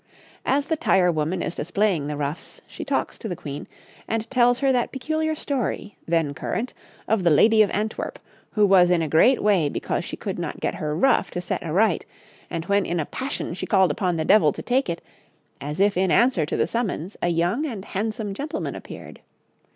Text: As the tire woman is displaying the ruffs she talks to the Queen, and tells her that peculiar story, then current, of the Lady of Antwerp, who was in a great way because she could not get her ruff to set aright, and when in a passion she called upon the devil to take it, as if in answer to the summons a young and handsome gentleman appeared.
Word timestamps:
As 0.47 0.65
the 0.65 0.75
tire 0.75 1.11
woman 1.11 1.43
is 1.43 1.53
displaying 1.53 2.07
the 2.07 2.17
ruffs 2.17 2.59
she 2.65 2.83
talks 2.83 3.19
to 3.19 3.27
the 3.29 3.35
Queen, 3.35 3.67
and 4.07 4.27
tells 4.31 4.57
her 4.57 4.71
that 4.71 4.91
peculiar 4.91 5.35
story, 5.35 5.95
then 6.07 6.33
current, 6.33 6.73
of 7.07 7.23
the 7.23 7.29
Lady 7.29 7.61
of 7.61 7.69
Antwerp, 7.69 8.17
who 8.53 8.65
was 8.65 8.89
in 8.89 9.03
a 9.03 9.07
great 9.07 9.43
way 9.43 9.69
because 9.69 10.03
she 10.03 10.17
could 10.17 10.39
not 10.39 10.59
get 10.59 10.73
her 10.73 10.95
ruff 10.97 11.29
to 11.29 11.39
set 11.39 11.61
aright, 11.61 12.03
and 12.49 12.65
when 12.65 12.83
in 12.83 12.99
a 12.99 13.05
passion 13.05 13.53
she 13.53 13.67
called 13.67 13.91
upon 13.91 14.17
the 14.17 14.25
devil 14.25 14.51
to 14.51 14.63
take 14.63 14.89
it, 14.89 15.03
as 15.61 15.79
if 15.79 15.95
in 15.95 16.09
answer 16.09 16.47
to 16.47 16.57
the 16.57 16.65
summons 16.65 17.15
a 17.21 17.27
young 17.29 17.67
and 17.67 17.85
handsome 17.85 18.33
gentleman 18.33 18.73
appeared. 18.73 19.19